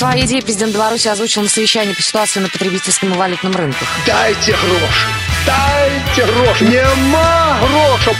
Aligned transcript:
Свои 0.00 0.24
идеи 0.24 0.40
президент 0.40 0.72
Беларуси 0.72 1.08
озвучил 1.08 1.42
на 1.42 1.48
совещании 1.50 1.92
по 1.92 2.00
ситуации 2.00 2.40
на 2.40 2.48
потребительском 2.48 3.12
и 3.12 3.16
валютном 3.18 3.54
рынках. 3.54 3.86
Дайте 4.06 4.52
гроши, 4.52 5.08
дайте 5.44 6.24
гроши, 6.32 6.64
нема 6.64 7.58
грошей, 7.60 8.16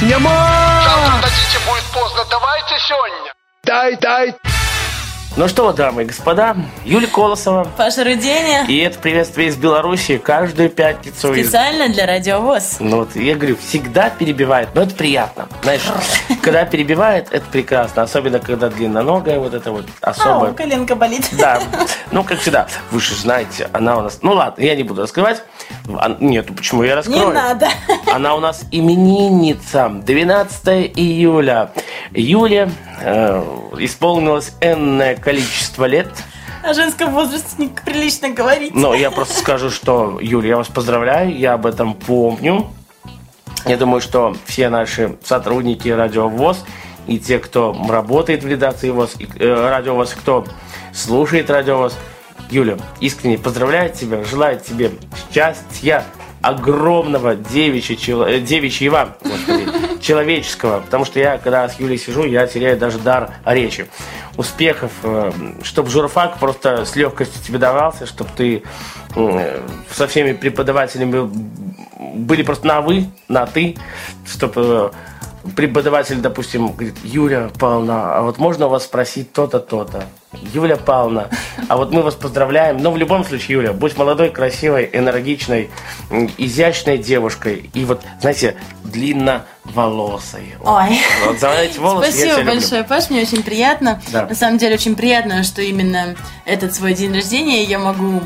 нема. 0.00 0.82
Завтра 0.84 1.28
дадите, 1.28 1.64
будет 1.68 1.84
поздно. 1.94 2.24
Давайте 2.28 2.74
сегодня. 2.84 3.32
Дай, 3.62 3.96
дай. 3.98 4.34
Ну 5.36 5.46
что, 5.46 5.72
дамы 5.72 6.02
и 6.02 6.04
господа, 6.06 6.56
Юлия 6.84 7.06
Колосова. 7.06 7.66
Паша 7.76 8.02
Руденя. 8.02 8.64
И 8.66 8.76
это 8.78 8.98
приветствие 8.98 9.48
из 9.48 9.56
Беларуси 9.56 10.18
каждую 10.18 10.70
пятницу. 10.70 11.32
Специально 11.32 11.88
для 11.88 12.04
Радиовоз. 12.04 12.78
Ну 12.80 12.98
вот, 12.98 13.14
я 13.14 13.36
говорю, 13.36 13.56
всегда 13.56 14.10
перебивает, 14.10 14.70
но 14.74 14.82
это 14.82 14.94
приятно. 14.94 15.48
Знаешь, 15.62 15.82
когда 16.42 16.64
перебивает, 16.64 17.28
это 17.30 17.46
прекрасно. 17.46 18.02
Особенно, 18.02 18.40
когда 18.40 18.68
длинноногая, 18.70 19.38
вот 19.38 19.54
это 19.54 19.70
вот 19.70 19.86
особо. 20.00 20.48
Ау, 20.48 20.54
коленка 20.54 20.96
болит. 20.96 21.28
Да, 21.32 21.60
ну, 22.10 22.24
как 22.24 22.40
всегда. 22.40 22.66
Вы 22.90 23.00
же 23.00 23.14
знаете, 23.14 23.70
она 23.72 23.96
у 23.96 24.02
нас... 24.02 24.18
Ну, 24.22 24.32
ладно, 24.32 24.62
я 24.62 24.74
не 24.74 24.82
буду 24.82 25.02
раскрывать. 25.02 25.42
А, 25.96 26.16
Нет, 26.20 26.46
ну 26.48 26.54
почему 26.56 26.82
я 26.82 26.96
раскрою? 26.96 27.28
Не 27.28 27.32
надо. 27.32 27.68
Она 28.12 28.34
у 28.34 28.40
нас 28.40 28.64
именинница. 28.72 29.88
12 29.88 30.92
июля. 30.96 31.70
Юле 32.12 32.68
э, 32.68 32.89
исполнилось 33.78 34.52
энное 34.60 35.16
количество 35.16 35.84
лет. 35.84 36.08
О 36.62 36.74
женском 36.74 37.12
возрасте 37.12 37.54
неприлично 37.58 38.30
говорить. 38.30 38.74
Но 38.74 38.94
я 38.94 39.10
просто 39.10 39.38
скажу, 39.38 39.70
что, 39.70 40.18
Юля, 40.20 40.50
я 40.50 40.56
вас 40.58 40.68
поздравляю, 40.68 41.36
я 41.36 41.54
об 41.54 41.66
этом 41.66 41.94
помню. 41.94 42.66
Я 43.66 43.76
думаю, 43.76 44.00
что 44.00 44.36
все 44.46 44.68
наши 44.68 45.16
сотрудники 45.24 45.88
Радио 45.88 46.28
ВОЗ 46.28 46.64
и 47.06 47.18
те, 47.18 47.38
кто 47.38 47.76
работает 47.88 48.42
в 48.42 48.46
редакции 48.46 48.90
ВОЗ, 48.90 49.16
и, 49.18 49.26
э, 49.38 49.68
Радио 49.68 49.94
ВОЗ, 49.94 50.14
кто 50.14 50.46
слушает 50.92 51.50
Радио 51.50 51.78
ВОЗ, 51.78 51.94
Юля, 52.50 52.76
искренне 53.00 53.38
поздравляю 53.38 53.92
тебя, 53.92 54.24
желаю 54.24 54.60
тебе 54.60 54.90
счастья, 55.32 56.04
огромного 56.42 57.34
девичьего, 57.34 58.28
э, 58.28 58.40
девичьего 58.40 59.16
господи, 59.22 59.66
человеческого, 60.10 60.80
потому 60.80 61.04
что 61.04 61.20
я, 61.20 61.38
когда 61.38 61.68
с 61.68 61.78
Юлей 61.78 61.96
сижу, 61.96 62.24
я 62.24 62.44
теряю 62.48 62.76
даже 62.76 62.98
дар 62.98 63.30
речи. 63.44 63.88
Успехов, 64.36 64.90
чтобы 65.62 65.88
журфак 65.88 66.38
просто 66.38 66.84
с 66.84 66.96
легкостью 66.96 67.40
тебе 67.40 67.58
давался, 67.58 68.06
чтобы 68.06 68.30
ты 68.36 68.64
э, 69.14 69.60
со 69.92 70.08
всеми 70.08 70.32
преподавателями 70.32 71.30
были 72.16 72.42
просто 72.42 72.66
на 72.66 72.80
«вы», 72.80 73.06
на 73.28 73.46
«ты», 73.46 73.76
чтобы 74.26 74.90
преподаватель, 75.56 76.16
допустим, 76.16 76.68
говорит, 76.68 76.96
Юля 77.02 77.50
Павловна, 77.58 78.16
а 78.16 78.22
вот 78.22 78.38
можно 78.38 78.66
у 78.66 78.70
вас 78.70 78.84
спросить 78.84 79.32
то-то, 79.32 79.58
то-то? 79.58 80.04
Юля 80.54 80.76
Павловна, 80.76 81.28
а 81.68 81.76
вот 81.76 81.92
мы 81.92 82.02
вас 82.02 82.14
поздравляем. 82.14 82.78
Но 82.78 82.92
в 82.92 82.96
любом 82.96 83.24
случае, 83.24 83.58
Юля, 83.58 83.72
будь 83.72 83.96
молодой, 83.96 84.30
красивой, 84.30 84.88
энергичной, 84.92 85.70
изящной 86.38 86.98
девушкой. 86.98 87.70
И 87.74 87.84
вот, 87.84 88.02
знаете, 88.20 88.56
длинноволосой. 88.84 90.54
Ой. 90.62 90.98
Вот 91.26 91.40
за 91.40 91.50
эти 91.50 91.78
волосы 91.78 92.06
я 92.06 92.12
Спасибо 92.12 92.28
тебя 92.28 92.38
люблю. 92.38 92.54
большое, 92.54 92.84
Паш, 92.84 93.10
мне 93.10 93.22
очень 93.22 93.42
приятно. 93.42 94.00
Да. 94.12 94.26
На 94.26 94.34
самом 94.34 94.58
деле 94.58 94.74
очень 94.74 94.94
приятно, 94.94 95.42
что 95.42 95.62
именно 95.62 96.14
этот 96.44 96.74
свой 96.74 96.94
день 96.94 97.12
рождения 97.12 97.64
я 97.64 97.78
могу 97.78 98.22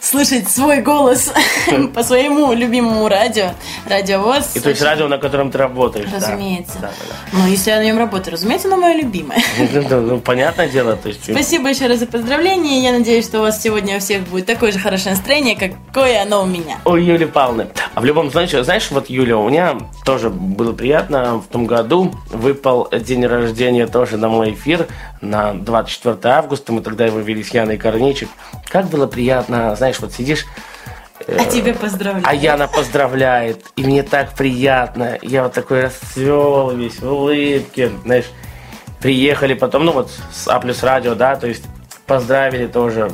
слышать 0.00 0.48
свой 0.48 0.80
голос 0.80 1.32
по 1.94 2.02
своему 2.02 2.52
любимому 2.52 3.08
радио, 3.08 3.50
Радио 3.86 4.20
ВОЗ. 4.20 4.56
И 4.56 4.60
то 4.60 4.70
есть 4.70 4.82
радио, 4.82 5.08
на 5.08 5.18
котором 5.18 5.50
ты 5.50 5.58
работаешь. 5.58 6.08
Разумеется. 6.12 6.78
Да, 6.80 6.88
да, 6.88 7.14
Ну, 7.32 7.46
если 7.46 7.70
я 7.70 7.78
на 7.78 7.84
нем 7.84 7.98
работаю, 7.98 8.34
разумеется, 8.34 8.68
оно 8.68 8.76
мое 8.78 8.94
любимое. 8.94 9.38
Ну, 9.88 10.00
ну, 10.00 10.20
понятное 10.20 10.68
дело, 10.68 10.96
то 10.96 11.08
есть... 11.08 11.24
Спасибо 11.24 11.68
еще 11.68 11.86
раз 11.86 11.98
за 12.00 12.06
поздравления. 12.06 12.82
Я 12.82 12.92
надеюсь, 12.92 13.24
что 13.24 13.38
у 13.38 13.42
вас 13.42 13.62
сегодня 13.62 13.96
у 13.96 14.00
всех 14.00 14.22
будет 14.28 14.46
такое 14.46 14.72
же 14.72 14.78
хорошее 14.78 15.14
настроение, 15.14 15.56
какое 15.56 16.22
оно 16.22 16.42
у 16.42 16.46
меня. 16.46 16.78
У 16.84 16.96
Юли 16.96 17.26
Павловны. 17.26 17.68
А 17.94 18.00
в 18.00 18.04
любом 18.04 18.30
случае, 18.30 18.64
знаешь, 18.64 18.90
вот 18.90 19.08
Юля, 19.08 19.38
у 19.38 19.48
меня 19.48 19.78
тоже 20.04 20.30
было 20.30 20.72
приятно. 20.72 21.38
В 21.38 21.46
том 21.46 21.66
году 21.66 22.12
выпал 22.30 22.88
день 22.92 23.24
рождения 23.26 23.86
тоже 23.86 24.16
на 24.16 24.28
мой 24.28 24.52
эфир 24.52 24.86
на 25.20 25.54
24 25.54 26.16
августа. 26.34 26.72
Мы 26.72 26.80
тогда 26.80 27.06
его 27.06 27.18
вели 27.18 27.42
с 27.42 27.50
Яной 27.52 27.76
Корничек. 27.76 28.28
Как 28.68 28.86
было 28.88 29.06
приятно, 29.06 29.74
знаешь, 29.76 29.87
вот 30.00 30.12
сидишь, 30.12 30.46
А 31.26 31.44
тебе 31.46 31.74
поздравляю. 31.74 32.24
а 32.26 32.34
Яна 32.34 32.68
поздравляет, 32.68 33.64
и 33.76 33.82
мне 33.84 34.02
так 34.02 34.34
приятно. 34.34 35.18
Я 35.22 35.42
вот 35.44 35.52
такой 35.52 35.82
расцвел 35.84 36.70
весь 36.70 37.00
в 37.00 37.10
улыбке, 37.12 37.90
знаешь. 38.04 38.26
Приехали 39.00 39.54
потом, 39.54 39.84
ну 39.84 39.92
вот 39.92 40.10
с 40.32 40.48
А 40.48 40.58
плюс 40.60 40.82
радио, 40.82 41.14
да, 41.14 41.36
то 41.36 41.46
есть 41.46 41.64
поздравили 42.06 42.66
тоже. 42.66 43.10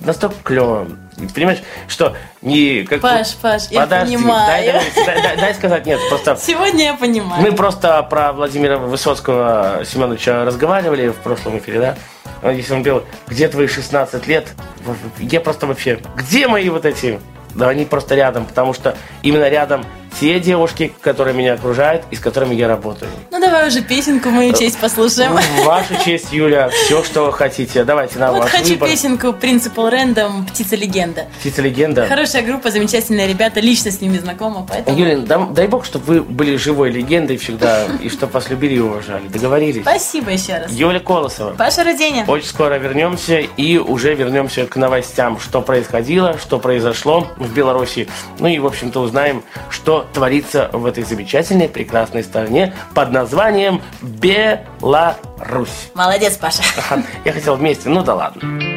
Настолько 0.00 0.36
клево. 0.42 0.86
Понимаешь, 1.34 1.60
что 1.88 2.14
не 2.42 2.82
как... 2.82 3.00
Паш, 3.00 3.34
Паш, 3.36 3.68
я 3.70 3.82
Подожди, 3.82 4.16
понимаю. 4.16 4.46
Дай, 4.48 4.72
дай- 4.72 5.04
дай- 5.06 5.22
дай- 5.22 5.36
дай 5.36 5.54
сказать, 5.54 5.86
нет, 5.86 6.00
просто... 6.08 6.36
Сегодня 6.36 6.84
я 6.86 6.94
понимаю. 6.94 7.40
Мы 7.40 7.52
просто 7.52 8.02
про 8.02 8.32
Владимира 8.32 8.78
Высоцкого 8.78 9.82
Семеновича 9.86 10.44
разговаривали 10.44 11.08
в 11.08 11.16
прошлом 11.16 11.56
эфире, 11.58 11.78
да? 11.80 11.96
Он, 12.44 12.54
Если 12.54 12.74
он 12.74 12.84
пел, 12.84 13.04
где 13.26 13.48
твои 13.48 13.66
16 13.66 14.26
лет, 14.28 14.52
я 15.18 15.40
просто 15.40 15.66
вообще, 15.66 15.98
где 16.14 16.46
мои 16.46 16.68
вот 16.68 16.84
эти? 16.84 17.18
Да 17.54 17.68
они 17.68 17.84
просто 17.86 18.14
рядом, 18.14 18.44
потому 18.46 18.74
что 18.74 18.96
именно 19.22 19.48
рядом 19.48 19.84
те 20.20 20.38
девушки, 20.40 20.92
которые 21.00 21.34
меня 21.34 21.54
окружают 21.54 22.04
и 22.10 22.16
с 22.16 22.20
которыми 22.20 22.54
я 22.54 22.68
работаю. 22.68 23.10
Ну 23.30 23.40
давай 23.40 23.68
уже 23.68 23.82
песенку 23.82 24.30
мою 24.30 24.52
честь 24.52 24.78
послушаем. 24.78 25.32
В 25.32 25.64
вашу 25.64 25.94
честь, 26.04 26.32
Юля, 26.32 26.68
все, 26.68 27.02
что 27.02 27.26
вы 27.26 27.32
хотите. 27.32 27.84
Давайте 27.84 28.18
на 28.18 28.32
Вот 28.32 28.42
ваш 28.42 28.50
хочу 28.50 28.70
выбор. 28.70 28.88
песенку 28.88 29.26
Principal 29.28 29.92
Random 29.92 30.46
«Птица-легенда». 30.46 31.26
Птица-легенда. 31.40 32.06
Хорошая 32.06 32.42
группа, 32.42 32.70
замечательные 32.70 33.26
ребята, 33.26 33.60
лично 33.60 33.90
с 33.90 34.00
ними 34.00 34.18
знакома, 34.18 34.66
поэтому... 34.68 34.98
Юля, 34.98 35.18
дай, 35.18 35.38
дай 35.50 35.66
бог, 35.66 35.84
чтобы 35.84 36.04
вы 36.06 36.22
были 36.22 36.56
живой 36.56 36.90
легендой 36.90 37.36
всегда, 37.36 37.86
и 38.02 38.08
чтобы 38.08 38.32
вас 38.32 38.48
любили 38.50 38.74
и 38.74 38.80
уважали. 38.80 39.28
Договорились? 39.28 39.82
Спасибо 39.82 40.30
еще 40.30 40.58
раз. 40.58 40.70
Юля 40.70 41.00
Колосова. 41.00 41.54
Паша 41.54 41.84
Руденя. 41.84 42.24
Очень 42.26 42.48
скоро 42.48 42.74
вернемся 42.74 43.38
и 43.38 43.78
уже 43.78 44.14
вернемся 44.14 44.66
к 44.66 44.76
новостям, 44.76 45.38
что 45.40 45.60
происходило, 45.60 46.38
что 46.38 46.58
произошло 46.58 47.28
в 47.36 47.52
Беларуси. 47.52 48.08
Ну 48.38 48.48
и, 48.48 48.58
в 48.58 48.66
общем-то, 48.66 49.00
узнаем, 49.00 49.42
что 49.70 50.03
творится 50.12 50.70
в 50.72 50.86
этой 50.86 51.04
замечательной, 51.04 51.68
прекрасной 51.68 52.22
стране 52.24 52.74
под 52.94 53.12
названием 53.12 53.82
Беларусь. 54.02 55.90
Молодец, 55.94 56.36
Паша. 56.36 56.62
Я 57.24 57.32
хотел 57.32 57.56
вместе, 57.56 57.88
ну 57.88 58.02
да 58.02 58.14
ладно. 58.14 58.73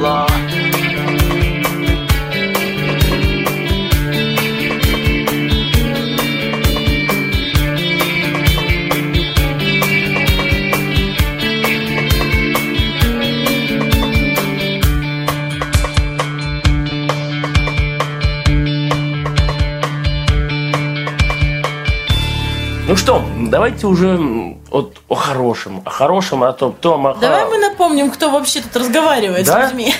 Намело. 0.00 0.26
Ну 22.88 22.96
что, 22.96 23.24
давайте 23.48 23.86
уже 23.86 24.18
о 25.10 25.16
хорошем. 25.16 25.82
О 25.84 25.90
хорошем, 25.90 26.44
о 26.44 26.52
том, 26.52 26.72
том 26.72 27.06
о 27.08 27.14
Давай 27.14 27.44
мы 27.44 27.58
напомним, 27.58 28.12
кто 28.12 28.30
вообще 28.30 28.60
тут 28.62 28.76
разговаривает 28.76 29.44
Да? 29.44 29.66
с 29.66 29.72
людьми. 29.72 29.92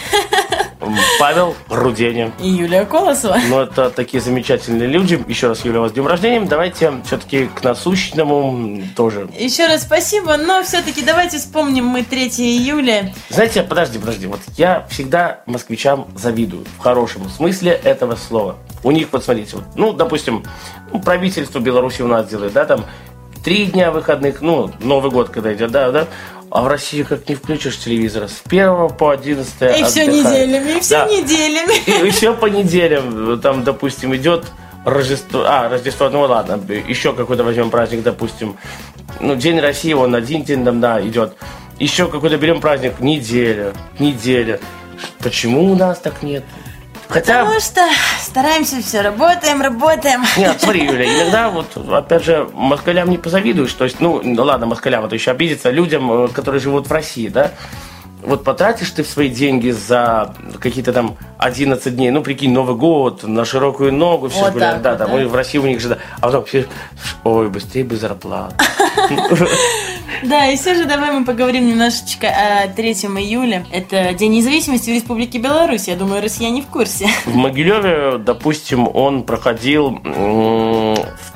Павел 1.19 1.57
Руденин. 1.69 2.33
И 2.41 2.49
Юлия 2.49 2.85
Колосова. 2.85 3.37
Ну, 3.49 3.61
это 3.61 3.91
такие 3.91 4.21
замечательные 4.23 4.89
люди. 4.89 5.23
Еще 5.29 5.49
раз, 5.49 5.65
Юля, 5.65 5.81
вас 5.81 5.91
с 5.91 5.95
днем 5.95 6.07
рождения. 6.07 6.41
Давайте 6.47 6.93
все-таки 7.05 7.47
к 7.47 7.63
насущному 7.63 8.83
тоже. 8.97 9.29
Еще 9.37 9.67
раз 9.67 9.83
спасибо, 9.83 10.37
но 10.37 10.63
все-таки 10.63 11.03
давайте 11.03 11.39
вспомним 11.39 11.87
мы 11.87 12.03
3 12.03 12.29
июля. 12.39 13.13
Знаете, 13.29 13.63
подожди, 13.63 13.99
подожди. 13.99 14.27
Вот 14.29 14.41
я 14.57 14.87
всегда 14.89 15.41
москвичам 15.47 16.07
завидую. 16.15 16.65
В 16.79 16.83
хорошем 16.83 17.29
смысле 17.29 17.73
этого 17.73 18.15
слова. 18.17 18.57
У 18.83 18.91
них, 18.93 19.09
вот 19.13 19.25
смотрите, 19.25 19.57
вот, 19.57 19.65
ну, 19.75 19.93
допустим, 19.93 20.45
ну, 20.93 21.01
правительство 21.01 21.59
Беларуси 21.59 22.01
у 22.01 22.09
нас 22.09 22.27
делает, 22.27 22.55
да, 22.55 22.65
там 22.65 22.87
три 23.45 23.67
дня 23.67 23.91
выходных, 23.91 24.41
ну, 24.41 24.71
Новый 24.81 25.11
год, 25.11 25.31
когда 25.31 25.53
идет, 25.55 25.71
да, 25.71 25.91
да. 25.91 26.07
А 26.51 26.63
в 26.63 26.67
России 26.69 27.05
как 27.05 27.29
не 27.29 27.37
включишь 27.37 27.79
телевизора. 27.79 28.27
С 28.27 28.43
1 28.45 28.89
по 28.91 29.11
11 29.13 29.79
И 29.79 29.85
все 29.85 30.07
неделями, 30.07 30.79
и 30.79 30.81
все 30.81 30.99
Да. 30.99 31.07
неделями. 31.07 32.07
И 32.09 32.11
все 32.11 32.35
по 32.35 32.47
неделям. 32.47 33.41
Там, 33.41 33.63
допустим, 33.63 34.15
идет 34.17 34.47
Рождество. 34.85 35.45
А, 35.47 35.69
Рождество, 35.69 36.09
ну 36.11 36.23
ладно. 36.23 36.59
Еще 36.89 37.13
какой-то 37.13 37.45
возьмем 37.45 37.71
праздник, 37.71 38.03
допустим. 38.03 38.57
Ну, 39.21 39.37
День 39.37 39.61
России, 39.61 39.93
он 39.93 40.15
один 40.15 40.43
день 40.43 40.65
там, 40.65 40.81
да, 40.81 41.01
идет. 41.01 41.35
Еще 41.79 42.09
какой-то 42.09 42.37
берем 42.37 42.61
праздник, 42.61 42.99
неделя, 42.99 43.73
неделя. 44.01 44.59
Почему 45.21 45.71
у 45.71 45.77
нас 45.77 45.99
так 45.99 46.23
нет? 46.23 46.43
Хотя, 47.09 47.45
Потому 47.45 47.61
что 47.61 47.81
стараемся 48.31 48.81
все, 48.81 49.01
работаем, 49.03 49.61
работаем. 49.61 50.23
нет, 50.37 50.61
смотри, 50.61 50.85
Юля, 50.87 51.05
иногда 51.05 51.51
вот, 51.51 51.77
опять 51.93 52.25
же, 52.25 52.49
москалям 52.55 53.11
не 53.11 53.19
позавидуешь. 53.19 53.73
То 53.73 53.85
есть, 53.85 54.01
ну, 54.01 54.21
ну 54.23 54.45
ладно, 54.45 54.67
москалям, 54.67 55.05
это 55.05 55.17
еще 55.17 55.33
обидится 55.33 55.71
людям, 55.71 56.11
э, 56.13 56.29
которые 56.29 56.61
живут 56.61 56.87
в 56.87 56.93
России, 56.93 57.29
да? 57.29 57.51
Вот 58.23 58.45
потратишь 58.45 58.91
ты 58.91 59.03
свои 59.03 59.31
деньги 59.31 59.71
за 59.71 60.35
какие-то 60.61 60.93
там 60.93 61.17
11 61.39 61.97
дней, 61.97 62.11
ну, 62.11 62.23
прикинь, 62.23 62.53
Новый 62.53 62.77
год, 62.77 63.25
на 63.25 63.45
широкую 63.45 63.93
ногу, 63.93 64.29
все 64.29 64.43
Вот 64.43 64.53
гуляют, 64.53 64.83
да, 64.83 64.91
вот, 64.91 64.99
там, 64.99 65.11
да. 65.11 65.23
и 65.23 65.25
в 65.25 65.35
России 65.35 65.59
у 65.59 65.67
них 65.67 65.81
же, 65.81 65.89
да. 65.89 65.99
А 66.21 66.27
потом 66.27 66.45
все, 66.45 66.67
ой, 67.25 67.49
быстрее 67.49 67.83
бы 67.83 67.97
зарплата. 67.97 68.55
Да, 70.23 70.49
и 70.49 70.57
все 70.57 70.75
же 70.75 70.85
давай 70.85 71.13
мы 71.13 71.25
поговорим 71.25 71.67
немножечко 71.67 72.29
о 72.29 72.69
3 72.69 72.93
июля. 72.93 73.65
Это 73.73 74.13
День 74.13 74.33
независимости 74.33 74.91
в 74.91 74.95
Республике 74.95 75.39
Беларусь. 75.39 75.89
Я 75.89 75.97
думаю, 75.97 76.23
россияне 76.23 76.63
в 76.63 76.67
курсе. 76.67 77.09
В 77.25 77.35
Могилеве, 77.35 78.19
допустим, 78.19 78.89
он 78.93 79.23
проходил 79.23 79.99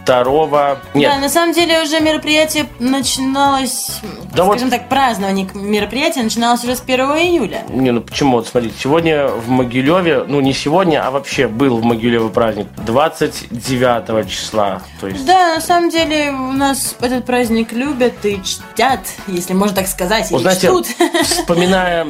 2 0.06 0.78
Нет, 0.94 1.10
Да, 1.12 1.18
на 1.18 1.28
самом 1.28 1.52
деле 1.54 1.82
уже 1.82 2.00
мероприятие 2.00 2.66
начиналось, 2.78 4.00
Да 4.34 4.44
вот- 4.44 4.58
скажем 4.58 4.70
так, 4.70 4.88
празднование 4.88 5.48
мероприятия 5.54 6.22
начиналось 6.22 6.62
уже 6.64 6.76
с 6.76 6.80
1 6.80 7.16
июля. 7.18 7.62
Не, 7.68 7.90
ну 7.90 8.00
почему? 8.00 8.36
Вот 8.38 8.48
смотрите, 8.48 8.74
сегодня 8.78 9.26
в 9.28 9.48
Могилеве, 9.48 10.24
ну 10.26 10.40
не 10.40 10.52
сегодня, 10.52 11.06
а 11.06 11.10
вообще 11.10 11.48
был 11.48 11.78
в 11.78 11.84
Могилеве 11.84 12.28
праздник 12.28 12.66
29 12.78 14.28
числа. 14.28 14.82
То 15.00 15.06
есть 15.08 15.24
Да, 15.26 15.54
на 15.54 15.60
самом 15.60 15.90
деле 15.90 16.30
у 16.30 16.52
нас 16.52 16.94
этот 17.00 17.24
праздник 17.24 17.72
любят 17.72 18.24
и 18.24 18.40
чтят, 18.42 19.00
если 19.26 19.54
можно 19.54 19.76
так 19.76 19.86
сказать, 19.88 20.30
Вот 20.30 20.42
знаете, 20.42 20.66
чтут. 20.68 20.86
вспоминая, 21.22 22.04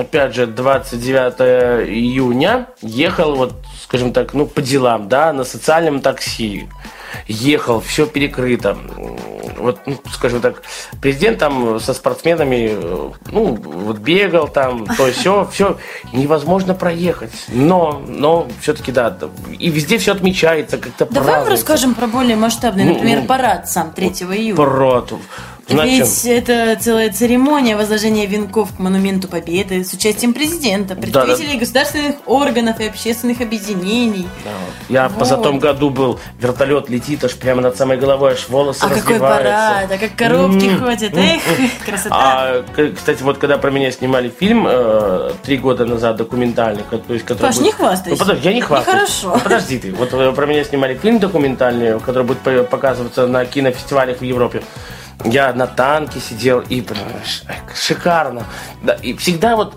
опять 0.00 0.34
же, 0.34 0.46
29 0.46 1.88
июня, 1.88 2.66
ехал 2.80 3.34
вот, 3.34 3.54
скажем 3.82 4.12
так, 4.12 4.34
ну, 4.34 4.46
по 4.46 4.60
делам, 4.62 5.08
да, 5.08 5.32
на 5.32 5.44
социальном 5.44 6.00
такси. 6.00 6.68
Ехал, 7.26 7.80
все 7.80 8.06
перекрыто. 8.06 8.76
Вот, 9.58 9.80
ну, 9.86 9.96
скажем 10.12 10.40
так, 10.40 10.62
президент 11.00 11.38
там 11.38 11.78
со 11.78 11.94
спортсменами, 11.94 12.70
э, 12.72 13.10
ну, 13.30 13.54
вот 13.54 13.98
бегал 13.98 14.48
там, 14.48 14.86
то 14.86 15.10
все, 15.12 15.48
все 15.52 15.78
невозможно 16.12 16.74
проехать. 16.74 17.32
Но, 17.48 18.02
но 18.06 18.48
все-таки, 18.60 18.92
да, 18.92 19.16
и 19.58 19.70
везде 19.70 19.98
все 19.98 20.12
отмечается, 20.12 20.78
как-то 20.78 21.06
Давай 21.06 21.42
мы 21.44 21.50
расскажем 21.50 21.94
про 21.94 22.06
более 22.06 22.36
масштабный, 22.36 22.84
Ну, 22.84 22.94
например, 22.94 23.20
ну, 23.20 23.26
парад 23.26 23.68
сам 23.68 23.92
3 23.92 24.06
июля. 24.08 24.56
Парад. 24.56 25.12
Значит, 25.68 26.06
Ведь 26.06 26.24
это 26.26 26.76
целая 26.80 27.12
церемония 27.12 27.76
возложения 27.76 28.26
венков 28.26 28.74
к 28.76 28.78
монументу 28.78 29.28
Победы 29.28 29.84
с 29.84 29.92
участием 29.92 30.34
президента, 30.34 30.94
представителей 30.94 31.56
государственных 31.58 32.16
органов 32.26 32.80
и 32.80 32.86
общественных 32.86 33.40
объединений. 33.40 34.26
Я 34.88 35.08
Вот. 35.08 35.18
позатом 35.20 35.58
году 35.58 35.90
был, 35.90 36.18
вертолет 36.38 36.90
летит 36.90 37.24
аж 37.24 37.34
прямо 37.36 37.62
над 37.62 37.76
самой 37.76 37.96
головой, 37.96 38.32
аж 38.32 38.48
волосы 38.48 38.82
А 38.84 38.88
какой 38.88 39.18
парад, 39.20 39.90
а 39.90 39.98
как 39.98 40.14
коробки 40.16 40.66
М. 40.66 40.80
ходят, 40.80 41.16
эх, 41.16 41.40
красота. 41.86 42.14
А, 42.18 42.64
кстати, 42.96 43.22
вот 43.22 43.38
когда 43.38 43.56
про 43.58 43.70
меня 43.70 43.90
снимали 43.92 44.32
фильм 44.36 44.66
э, 44.68 45.32
три 45.42 45.56
года 45.58 45.86
назад 45.86 46.16
документальный, 46.16 46.82
то 46.90 47.00
есть 47.14 47.24
который 47.24 47.46
Паш, 47.46 47.56
будет- 47.56 47.66
не 47.66 47.72
хвастайся. 47.72 48.10
Ну, 48.10 48.16
подожди, 48.18 48.48
я 48.48 48.54
не 48.54 48.60
хвастаюсь. 48.60 48.96
Нехорошо. 49.22 49.36
Ну, 49.36 49.40
подожди 49.40 49.78
ты. 49.78 49.92
Вот 49.92 50.12
э, 50.12 50.32
про 50.32 50.46
меня 50.46 50.64
снимали 50.64 50.98
фильм 51.00 51.18
документальный, 51.18 51.98
который 52.00 52.24
будет 52.24 52.38
по- 52.40 52.62
показываться 52.64 53.26
на 53.26 53.44
кинофестивалях 53.46 54.18
в 54.18 54.24
Европе. 54.24 54.62
Я 55.24 55.52
на 55.52 55.66
танке 55.66 56.20
сидел 56.20 56.60
и 56.60 56.84
шикарно. 57.74 58.44
Да, 58.82 58.94
и 58.94 59.14
всегда 59.14 59.56
вот 59.56 59.74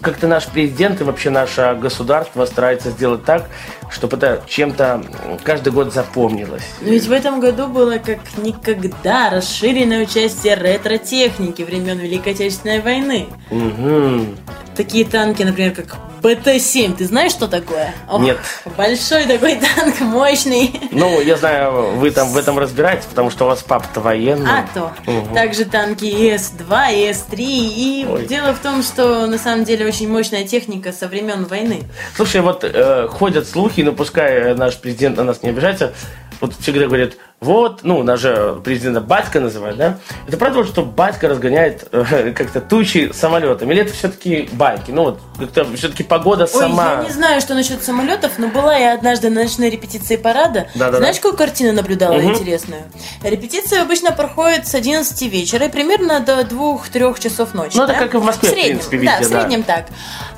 как-то 0.00 0.26
наш 0.26 0.46
президент 0.46 1.00
и 1.00 1.04
вообще 1.04 1.30
наше 1.30 1.76
государство 1.80 2.44
старается 2.44 2.90
сделать 2.90 3.24
так, 3.24 3.48
чтобы 3.88 4.16
это 4.16 4.42
чем-то 4.46 5.04
каждый 5.44 5.72
год 5.72 5.92
запомнилось. 5.92 6.64
Ведь 6.80 7.06
в 7.06 7.12
этом 7.12 7.40
году 7.40 7.68
было 7.68 7.98
как 7.98 8.18
никогда 8.38 9.30
расширенное 9.30 10.02
участие 10.02 10.54
ретро-техники 10.56 11.62
времен 11.62 11.98
Великой 11.98 12.32
Отечественной 12.32 12.80
войны. 12.80 13.28
Мгм. 13.50 14.36
Такие 14.74 15.04
танки, 15.04 15.42
например, 15.42 15.72
как 15.72 15.96
БТ-7. 16.26 16.96
Ты 16.96 17.04
знаешь, 17.04 17.32
что 17.32 17.46
такое? 17.46 17.94
Ох, 18.08 18.20
Нет. 18.20 18.38
Большой 18.76 19.24
такой 19.26 19.56
танк, 19.56 20.00
мощный. 20.00 20.80
Ну, 20.90 21.20
я 21.20 21.36
знаю, 21.36 21.96
вы 21.96 22.10
там 22.10 22.28
в 22.30 22.36
этом 22.36 22.58
разбираетесь, 22.58 23.04
потому 23.04 23.30
что 23.30 23.44
у 23.44 23.48
вас 23.48 23.62
папа-то 23.62 24.00
военный. 24.00 24.50
А 24.50 24.66
то. 24.74 24.92
Мгм. 25.06 25.34
Также 25.34 25.64
танки 25.64 26.04
ИС-2, 26.04 27.10
ИС-3. 27.10 27.36
И 27.38 28.06
Ой. 28.08 28.26
дело 28.26 28.52
в 28.54 28.58
том, 28.58 28.82
что 28.82 29.26
на 29.26 29.38
самом 29.38 29.64
деле 29.64 29.86
очень 29.86 30.08
мощная 30.08 30.44
техника 30.44 30.92
со 30.92 31.06
времен 31.08 31.44
войны. 31.44 31.82
Слушай, 32.16 32.40
вот 32.40 32.64
э, 32.64 33.08
ходят 33.08 33.48
слухи, 33.48 33.82
но 33.82 33.92
пускай 33.92 34.32
э, 34.32 34.54
наш 34.54 34.76
президент 34.76 35.16
на 35.16 35.24
нас 35.24 35.42
не 35.42 35.50
обижается, 35.50 35.92
вот 36.40 36.54
всегда 36.60 36.86
говорят, 36.86 37.12
вот, 37.40 37.80
ну, 37.82 38.02
нас 38.02 38.18
же 38.20 38.58
президента 38.64 39.00
батька 39.02 39.40
называют, 39.40 39.76
да? 39.76 39.98
Это 40.26 40.38
правда, 40.38 40.64
что 40.64 40.82
батька 40.82 41.28
разгоняет 41.28 41.86
э, 41.92 42.32
как-то 42.32 42.62
тучи 42.62 43.10
самолетами? 43.12 43.74
Или 43.74 43.82
это 43.82 43.92
все-таки 43.92 44.48
байки? 44.52 44.90
Ну, 44.90 45.04
вот, 45.04 45.20
как-то 45.38 45.66
все-таки 45.76 46.02
погода 46.02 46.44
Ой, 46.44 46.48
сама... 46.50 46.94
я 47.00 47.04
не 47.04 47.10
знаю, 47.12 47.40
что 47.42 47.54
насчет 47.54 47.82
самолетов, 47.84 48.32
но 48.38 48.48
была 48.48 48.74
я 48.76 48.94
однажды 48.94 49.28
на 49.28 49.42
ночной 49.42 49.68
репетиции 49.68 50.16
парада. 50.16 50.68
Да-да-да. 50.74 50.98
Знаешь, 50.98 51.16
какую 51.16 51.36
картину 51.36 51.72
наблюдала 51.74 52.14
Мгм. 52.14 52.30
интересную? 52.32 52.82
Репетиция 53.22 53.82
обычно 53.82 54.12
проходит 54.12 54.66
с 54.66 54.74
11 54.74 55.28
вечера 55.28 55.66
и 55.66 55.68
примерно 55.70 56.20
до 56.20 56.40
2-3 56.42 57.20
часов 57.20 57.52
ночи. 57.52 57.76
Ну, 57.76 57.84
это 57.84 57.92
да? 57.92 57.98
как 57.98 58.14
и 58.14 58.16
в 58.16 58.24
Москве, 58.24 58.48
в 58.48 58.52
среднем, 58.52 58.78
принципе, 58.78 58.96
Да, 58.96 59.02
везде, 59.18 59.24
в 59.26 59.30
да. 59.30 59.40
среднем 59.40 59.62
так. 59.62 59.86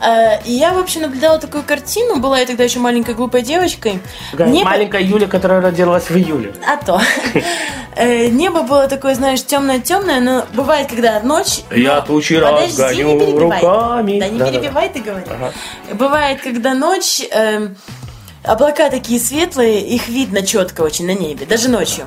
Э, 0.05 0.43
И 0.45 0.53
я, 0.53 0.73
в 0.73 0.79
общем, 0.79 1.03
наблюдала 1.03 1.39
такую 1.39 1.63
картину. 1.63 2.17
Была 2.17 2.41
я 2.41 2.47
тогда 2.47 2.65
еще 2.65 2.81
маленькой 2.81 3.15
глупой 3.15 3.43
девочкой. 3.43 4.01
Такая 4.33 4.49
Небо- 4.49 4.65
Маленькая 4.65 5.03
Юля, 5.03 5.29
которая 5.29 5.61
родилась 5.89 6.11
в 6.11 6.17
июле. 6.17 6.55
А 6.67 6.77
то. 6.77 7.01
Э, 8.01 8.29
Небо 8.29 8.63
было 8.63 8.87
такое, 8.87 9.17
знаешь, 9.17 9.43
темное-темное, 9.43 10.21
но 10.21 10.47
бывает, 10.55 10.89
когда 10.89 11.21
ночь... 11.21 11.63
Я 11.71 12.01
тучи 12.01 12.35
разгоню 12.35 13.39
руками. 13.41 14.21
Да 14.21 14.29
не 14.29 14.39
перебивай, 14.39 14.89
ты 14.89 15.01
говори. 15.01 15.25
Бывает, 15.95 16.41
когда 16.41 16.75
ночь... 16.75 17.23
эм, 17.31 17.77
Облака 18.45 18.89
такие 18.89 19.19
светлые, 19.19 19.81
их 19.81 20.09
видно 20.09 20.43
четко 20.43 20.83
очень 20.83 21.07
на 21.07 21.15
небе, 21.15 21.45
даже 21.45 21.69
ночью. 21.69 22.07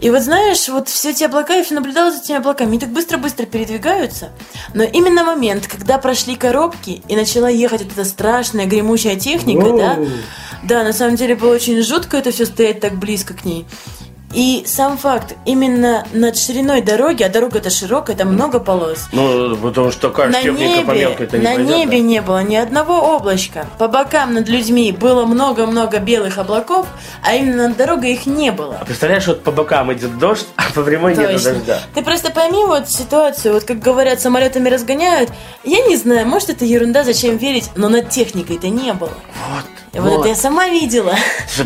И 0.00 0.10
вот 0.10 0.22
знаешь, 0.22 0.68
вот 0.68 0.88
все 0.88 1.10
эти 1.10 1.24
облака, 1.24 1.54
я 1.54 1.64
все 1.64 1.74
наблюдала 1.74 2.10
за 2.10 2.18
этими 2.18 2.36
облаками, 2.38 2.70
они 2.70 2.78
так 2.78 2.90
быстро-быстро 2.90 3.46
передвигаются. 3.46 4.30
Но 4.74 4.84
именно 4.84 5.24
момент, 5.24 5.66
когда 5.66 5.98
прошли 5.98 6.36
коробки 6.36 7.02
и 7.08 7.16
начала 7.16 7.48
ехать 7.48 7.82
вот 7.82 7.92
эта 7.92 8.04
страшная 8.04 8.66
гремучая 8.66 9.16
техника, 9.16 9.72
да, 9.76 9.98
да, 10.62 10.84
на 10.84 10.92
самом 10.92 11.16
деле 11.16 11.34
было 11.34 11.54
очень 11.54 11.82
жутко 11.82 12.16
это 12.16 12.30
все 12.30 12.46
стоять 12.46 12.80
так 12.80 12.96
близко 12.96 13.34
к 13.34 13.44
ней. 13.44 13.66
И 14.34 14.64
сам 14.66 14.98
факт, 14.98 15.34
именно 15.46 16.06
над 16.12 16.36
шириной 16.36 16.82
дороги, 16.82 17.22
а 17.22 17.30
дорога-то 17.30 17.70
широкая, 17.70 18.14
там 18.14 18.34
много 18.34 18.60
полос, 18.60 19.08
Ну, 19.12 19.56
потому 19.56 19.90
что 19.90 20.10
такая 20.10 20.28
на 20.28 20.42
техника 20.42 20.82
по 20.86 20.90
небе, 20.90 21.00
мелкой-то 21.06 21.38
не 21.38 21.44
на 21.44 21.54
пойдет, 21.54 21.76
небе 21.76 21.98
да. 21.98 22.04
не 22.04 22.20
было 22.20 22.42
ни 22.42 22.56
одного 22.56 23.16
облачка. 23.16 23.66
По 23.78 23.88
бокам 23.88 24.34
над 24.34 24.48
людьми 24.48 24.92
было 24.92 25.24
много-много 25.24 25.98
белых 25.98 26.36
облаков, 26.36 26.86
а 27.22 27.34
именно 27.34 27.68
над 27.68 27.78
дорогой 27.78 28.12
их 28.12 28.26
не 28.26 28.52
было. 28.52 28.76
А 28.80 28.84
представляешь, 28.84 29.26
вот 29.26 29.42
по 29.42 29.50
бокам 29.50 29.92
идет 29.94 30.18
дождь, 30.18 30.46
а 30.56 30.64
по 30.74 30.82
прямой 30.82 31.16
нет 31.16 31.42
дождя. 31.42 31.80
Ты 31.94 32.02
просто 32.02 32.30
пойми 32.30 32.66
вот 32.66 32.90
ситуацию, 32.90 33.54
вот 33.54 33.64
как 33.64 33.78
говорят, 33.78 34.20
самолетами 34.20 34.68
разгоняют. 34.68 35.30
Я 35.64 35.86
не 35.86 35.96
знаю, 35.96 36.26
может 36.26 36.50
это 36.50 36.66
ерунда, 36.66 37.02
зачем 37.02 37.38
верить, 37.38 37.70
но 37.76 37.88
над 37.88 38.10
техникой-то 38.10 38.68
не 38.68 38.92
было. 38.92 39.14
Вот. 39.48 39.64
И 39.92 39.98
вот, 39.98 40.20
это 40.20 40.28
я 40.28 40.34
сама 40.34 40.68
видела. 40.68 41.14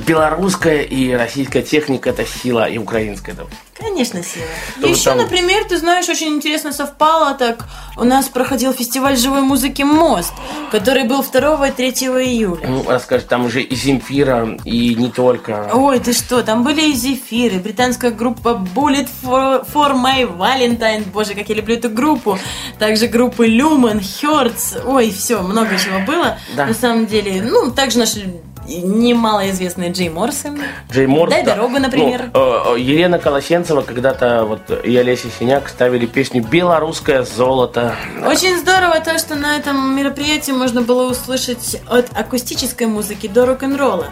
Белорусская 0.06 0.82
и 0.82 1.12
российская 1.12 1.62
техника 1.62 2.10
это 2.10 2.24
сила, 2.24 2.68
и 2.68 2.78
украинская. 2.78 3.34
Да. 3.34 3.44
Конечно, 3.82 4.22
сила. 4.22 4.44
Что 4.78 4.86
Еще, 4.86 5.04
там- 5.10 5.18
например, 5.18 5.64
ты 5.64 5.76
знаешь, 5.76 6.08
очень 6.08 6.28
интересно 6.28 6.72
совпало 6.72 7.34
так. 7.34 7.64
У 7.96 8.04
нас 8.04 8.28
проходил 8.28 8.72
фестиваль 8.72 9.16
живой 9.16 9.42
музыки 9.42 9.82
«Мост», 9.82 10.32
который 10.70 11.04
был 11.04 11.22
2 11.22 11.68
и 11.68 11.72
3 11.72 11.90
июля. 12.24 12.66
Ну, 12.68 12.84
расскажи, 12.88 13.24
там 13.24 13.44
уже 13.46 13.60
и 13.60 13.74
Земфира, 13.74 14.56
и 14.64 14.94
не 14.94 15.10
только. 15.10 15.70
Ой, 15.74 15.98
ты 15.98 16.12
что, 16.12 16.42
там 16.42 16.62
были 16.64 16.90
и 16.90 16.92
зефиры, 16.94 17.58
британская 17.58 18.10
группа 18.12 18.50
Bullet 18.74 19.08
for, 19.22 19.66
for 19.72 19.92
My 19.94 20.24
Valentine, 20.38 21.04
боже, 21.12 21.34
как 21.34 21.48
я 21.48 21.54
люблю 21.56 21.74
эту 21.76 21.90
группу, 21.90 22.38
также 22.78 23.08
группы 23.08 23.46
Lumen, 23.48 24.00
Hertz, 24.00 24.80
ой, 24.86 25.10
все, 25.10 25.42
много 25.42 25.70
чего 25.76 25.98
было, 26.06 26.38
Да. 26.56 26.66
на 26.66 26.74
самом 26.74 27.06
деле, 27.06 27.42
ну, 27.42 27.70
также 27.72 27.98
наши 27.98 28.32
немалоизвестные 28.66 29.90
Джей 29.90 30.08
Морсон. 30.08 30.60
Джей 30.90 31.06
Морс. 31.06 31.30
Дай 31.30 31.44
да. 31.44 31.54
дорогу, 31.54 31.78
например. 31.78 32.30
Ну, 32.32 32.40
э, 32.40 32.76
э, 32.76 32.80
Елена 32.80 33.18
Колосенцева 33.18 33.82
когда-то 33.82 34.44
вот 34.44 34.60
и 34.84 34.96
Олеся 34.96 35.28
Синяк 35.38 35.68
ставили 35.68 36.06
песню 36.06 36.42
«Белорусское 36.42 37.22
золото». 37.24 37.94
Очень 38.26 38.58
здорово 38.58 39.00
то, 39.00 39.18
что 39.18 39.34
на 39.34 39.56
этом 39.56 39.96
мероприятии 39.96 40.52
можно 40.52 40.82
было 40.82 41.10
услышать 41.10 41.80
от 41.88 42.06
акустической 42.16 42.86
музыки 42.86 43.26
до 43.26 43.46
рок-н-ролла. 43.46 44.06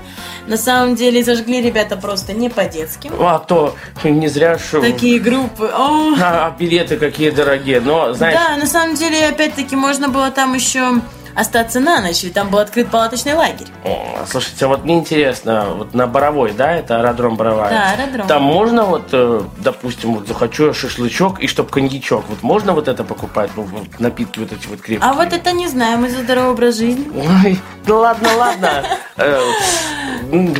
На 0.47 0.57
самом 0.57 0.97
деле 0.97 1.23
зажгли 1.23 1.63
ребята 1.63 1.97
просто 1.97 2.33
не 2.33 2.49
по-детски. 2.49 3.11
Ну, 3.17 3.27
А 3.27 3.39
то 3.39 3.75
не 4.05 4.29
зря 4.29 4.59
что... 4.59 4.81
Такие 4.81 5.21
группы. 5.21 5.71
О, 5.73 6.15
а 6.21 6.55
билеты 6.59 6.97
какие 6.97 7.31
дорогие. 7.31 7.81
Но, 7.81 8.13
знаешь, 8.15 8.35
Да, 8.37 8.57
на 8.57 8.67
самом 8.67 8.95
деле, 8.95 9.29
опять-таки, 9.29 9.77
можно 9.77 10.09
было 10.09 10.31
там 10.31 10.55
еще 10.55 11.01
остаться 11.41 11.81
на 11.81 12.01
ночь, 12.01 12.23
ведь 12.23 12.35
там 12.35 12.51
был 12.51 12.59
открыт 12.59 12.91
палаточный 12.91 13.35
лагерь. 13.35 13.69
О, 13.85 14.25
Слушайте, 14.29 14.67
а 14.67 14.69
вот 14.69 14.85
мне 14.85 14.99
интересно, 14.99 15.67
вот 15.77 15.95
на 15.95 16.07
Боровой, 16.07 16.53
да, 16.53 16.73
это 16.73 16.99
аэродром 16.99 17.37
Боровая. 17.37 17.71
Да, 17.71 17.91
аэродром. 17.93 18.27
Там 18.27 18.43
можно 18.43 18.85
вот, 18.85 19.09
э, 19.13 19.43
допустим, 19.59 20.15
вот 20.15 20.29
захочу 20.29 20.67
я 20.67 20.75
шашлычок 20.75 21.41
и 21.41 21.47
чтоб 21.47 21.71
коньячок, 21.71 22.25
вот 22.29 22.43
можно 22.43 22.73
вот 22.73 22.89
это 22.89 23.05
покупать, 23.05 23.51
ну, 23.57 23.63
вот 23.63 23.99
напитки 23.99 24.39
вот 24.39 24.53
эти 24.53 24.67
вот 24.67 24.81
крепкие? 24.81 25.09
А 25.09 25.15
вот 25.15 25.33
это 25.33 25.53
не 25.53 25.69
знаю, 25.69 25.99
мы 25.99 26.11
за 26.11 26.23
здоровый 26.23 26.51
образ 26.53 26.77
жизни. 26.77 27.07
Ой, 27.43 27.59
ну 27.87 27.99
ладно, 27.99 28.29
ладно. 28.37 28.83
Э, 29.17 29.41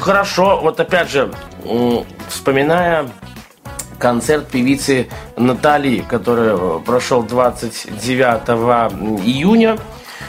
Хорошо, 0.01 0.61
вот 0.63 0.81
опять 0.81 1.11
же, 1.11 1.33
вспоминая 2.29 3.09
концерт 3.99 4.49
певицы 4.49 5.09
Натали, 5.37 6.05
который 6.09 6.55
э, 6.55 6.81
прошел 6.85 7.23
29 7.23 9.23
июня. 9.25 9.77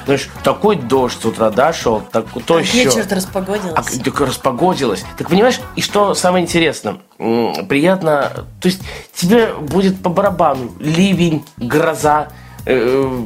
Знаешь, 0.05 0.29
такой 0.43 0.75
дождь 0.75 1.22
с 1.22 1.25
утра, 1.25 1.50
да, 1.50 1.74
шел, 1.74 2.01
так, 2.01 2.25
то 2.46 2.55
А 2.55 2.62
еще. 2.62 2.86
вечер-то 2.86 3.15
распогодилось. 3.15 3.74
А, 3.75 4.03
так 4.03 4.20
распогодилось. 4.22 5.03
Так 5.17 5.29
понимаешь, 5.29 5.60
и 5.75 5.81
что 5.81 6.13
самое 6.13 6.43
интересное, 6.43 6.98
приятно, 7.17 8.31
то 8.60 8.67
есть 8.67 8.81
тебе 9.15 9.53
будет 9.53 10.01
по 10.01 10.10
барабану 10.10 10.72
ливень, 10.79 11.46
гроза, 11.58 12.29
э, 12.65 13.24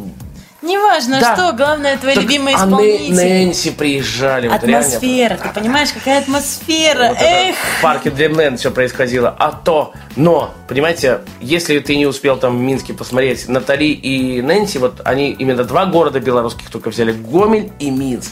Неважно, 0.65 1.19
Да. 1.19 1.35
что, 1.35 1.53
главное, 1.53 1.97
твои 1.97 2.15
так, 2.15 2.23
любимые 2.23 2.55
а 2.55 2.65
исполнители. 2.65 3.13
Нэнси 3.15 3.71
приезжали. 3.71 4.47
вот. 4.47 4.57
Атмосфера, 4.63 5.37
ты 5.37 5.49
понимаешь, 5.49 5.89
какая 5.93 6.19
атмосфера? 6.19 7.09
Вот 7.09 7.17
Эх, 7.21 7.55
в 7.77 7.81
парке 7.81 8.09
Dreamland 8.09 8.57
все 8.57 8.71
происходило. 8.71 9.33
А 9.37 9.51
то, 9.51 9.93
но, 10.15 10.53
понимаете, 10.67 11.21
если 11.39 11.79
ты 11.79 11.95
не 11.95 12.05
успел 12.07 12.37
там 12.37 12.57
в 12.57 12.61
Минске 12.61 12.93
посмотреть 12.93 13.47
Натали 13.47 13.85
и 13.85 14.41
Нэнси, 14.41 14.77
вот 14.79 15.01
они 15.05 15.31
именно 15.31 15.63
два 15.63 15.85
города 15.85 16.19
белорусских 16.19 16.69
только 16.69 16.89
взяли, 16.89 17.11
Гомель 17.11 17.71
и 17.79 17.91
Минск. 17.91 18.31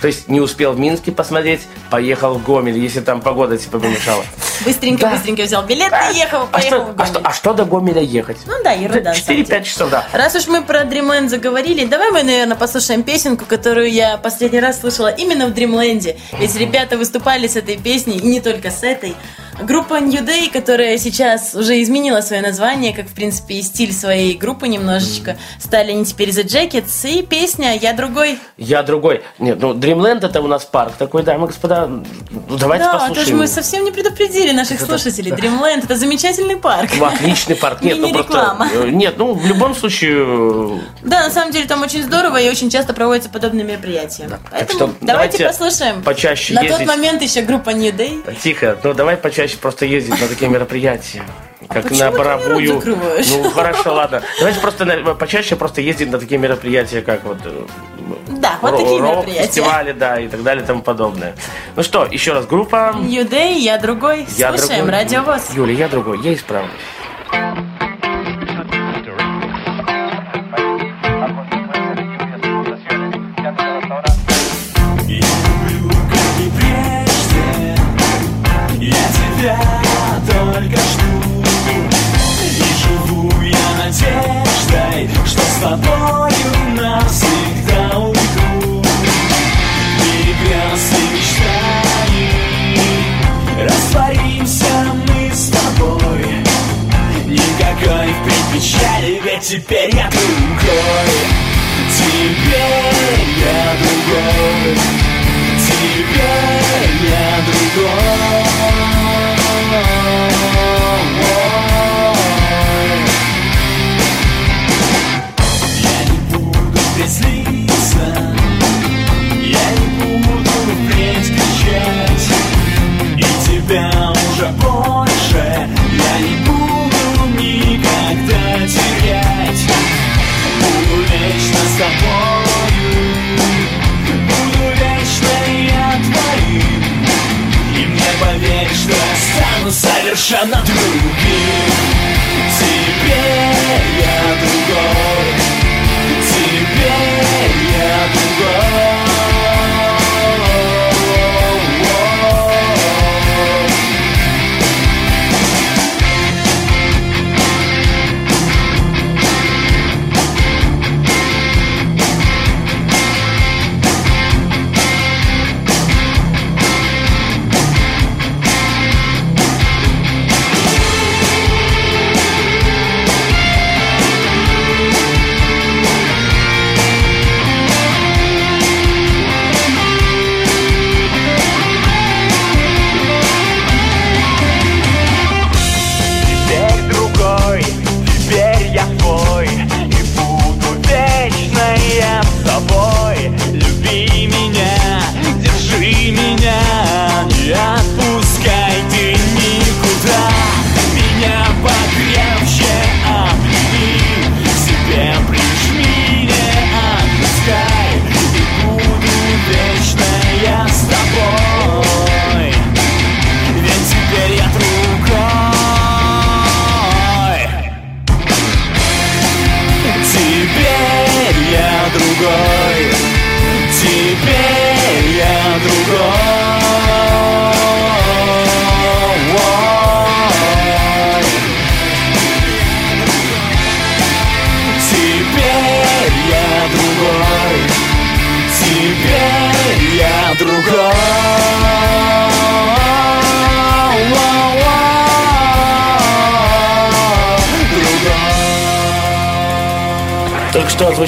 То 0.00 0.06
есть 0.06 0.28
не 0.28 0.40
успел 0.40 0.72
в 0.72 0.78
Минске 0.78 1.10
посмотреть, 1.12 1.62
поехал 1.90 2.34
в 2.34 2.42
Гомель, 2.44 2.78
если 2.78 3.00
там 3.00 3.20
погода 3.20 3.56
типа 3.58 3.78
помешала. 3.80 4.24
быстренько-быстренько 4.64 5.42
взял 5.42 5.64
билет 5.64 5.92
и 6.12 6.18
ехал, 6.18 6.42
А 6.42 6.46
поехал 6.46 6.76
что, 6.84 6.92
в 6.92 7.00
а, 7.00 7.04
что, 7.06 7.14
Гомель. 7.14 7.26
а 7.28 7.32
что 7.32 7.52
до 7.54 7.64
Гомеля 7.64 8.02
ехать? 8.02 8.36
Ну 8.46 8.54
да, 8.62 8.72
ерунда. 8.72 9.10
на 9.10 9.14
самом 9.16 9.42
деле. 9.44 9.58
4-5 9.60 9.64
часов, 9.64 9.90
да. 9.90 10.06
Раз 10.12 10.34
уж 10.36 10.46
мы 10.46 10.62
про 10.62 10.82
Dreamland 10.82 11.28
заговорили, 11.28 11.71
давай 11.80 12.10
мы, 12.10 12.22
наверное, 12.22 12.56
послушаем 12.56 13.02
песенку, 13.02 13.46
которую 13.46 13.90
я 13.90 14.16
последний 14.18 14.60
раз 14.60 14.80
слышала 14.80 15.08
именно 15.08 15.46
в 15.46 15.54
Дримленде. 15.54 16.16
Ведь 16.38 16.54
ребята 16.56 16.98
выступали 16.98 17.46
с 17.46 17.56
этой 17.56 17.76
песней, 17.76 18.18
и 18.18 18.26
не 18.26 18.40
только 18.40 18.70
с 18.70 18.82
этой. 18.82 19.14
Группа 19.60 20.00
New 20.00 20.22
Day, 20.24 20.50
которая 20.50 20.96
сейчас 20.98 21.54
уже 21.54 21.80
изменила 21.82 22.20
свое 22.22 22.42
название, 22.42 22.94
как, 22.94 23.06
в 23.06 23.14
принципе, 23.14 23.54
и 23.56 23.62
стиль 23.62 23.92
своей 23.92 24.34
группы 24.34 24.66
немножечко. 24.66 25.36
Стали 25.60 25.90
они 25.92 26.04
теперь 26.04 26.30
The 26.30 26.44
Jackets, 26.44 27.08
и 27.08 27.22
песня 27.22 27.76
«Я 27.76 27.92
другой». 27.92 28.38
Я 28.56 28.82
другой. 28.82 29.22
Нет, 29.38 29.58
ну 29.60 29.74
Dreamland 29.74 30.24
это 30.26 30.40
у 30.40 30.46
нас 30.46 30.64
парк 30.64 30.94
такой, 30.98 31.22
дамы 31.22 31.44
и 31.44 31.46
господа. 31.48 31.86
Ну, 31.86 32.02
давайте 32.58 32.84
да, 32.84 32.92
а 32.92 32.98
то 32.98 33.04
же 33.06 33.08
послушаем. 33.10 33.38
мы 33.38 33.46
совсем 33.46 33.84
не 33.84 33.90
предупредили 33.92 34.52
наших 34.52 34.80
слушателей. 34.80 35.32
Dreamland– 35.32 35.82
это 35.84 35.96
замечательный 35.96 36.56
парк. 36.56 36.90
Ну, 36.98 37.04
Отличный 37.04 37.56
парк. 37.56 37.82
Нет, 37.82 37.98
ну 37.98 38.10
просто... 38.12 38.56
Э, 38.72 38.88
Нет, 38.88 39.14
ну 39.18 39.34
в 39.34 39.46
любом 39.46 39.74
случае... 39.74 40.78
э, 40.78 40.80
Да, 41.02 41.24
на 41.24 41.30
самом 41.30 41.52
деле 41.52 41.66
там 41.66 41.82
очень 41.82 42.02
здорово 42.02 42.40
и 42.40 42.48
очень 42.48 42.70
часто 42.70 42.94
проводятся 42.94 43.28
подобные 43.28 43.64
мероприятия. 43.64 44.28
Поэтому 44.50 44.78
что 44.78 44.94
давайте, 45.02 45.38
давайте 45.38 45.46
послушаем. 45.46 46.02
почаще 46.02 46.54
На 46.54 46.62
ездить. 46.62 46.78
тот 46.78 46.86
момент 46.86 47.20
еще 47.22 47.42
группа 47.42 47.70
New 47.70 47.92
Day. 47.92 48.22
Тихо, 48.42 48.78
ну 48.82 48.94
давай 48.94 49.16
почаще 49.16 49.41
просто 49.50 49.84
ездить 49.86 50.20
на 50.20 50.28
такие 50.28 50.50
мероприятия. 50.50 51.22
Как 51.68 51.84
почему 51.84 51.98
на 52.00 52.10
Боровую. 52.10 52.82
Ну 53.30 53.50
хорошо, 53.50 53.94
ладно. 53.94 54.22
Давайте 54.38 54.60
просто 54.60 55.14
почаще 55.18 55.54
просто 55.56 55.80
ездить 55.80 56.10
на 56.10 56.18
такие 56.18 56.38
мероприятия, 56.38 57.02
как 57.02 57.24
вот 57.24 57.38
э, 57.44 57.62
Да, 58.28 58.58
вот 58.60 58.76
такие 58.78 59.00
мероприятия. 59.00 59.38
рок-фестивали, 59.40 59.92
да, 59.92 60.20
и 60.20 60.28
так 60.28 60.42
далее 60.42 60.64
и 60.64 60.66
тому 60.66 60.82
подобное. 60.82 61.34
Ну 61.76 61.82
что, 61.82 62.04
еще 62.10 62.32
раз, 62.32 62.46
группа 62.46 62.94
New 62.98 63.24
Day, 63.24 63.58
я 63.58 63.78
другой. 63.78 64.26
Я 64.36 64.50
Слушаем 64.56 64.86
другой. 64.86 64.90
радиовоз. 65.02 65.50
Юля, 65.54 65.72
я 65.74 65.88
другой, 65.88 66.20
я 66.22 66.34
исправлюсь. 66.34 66.72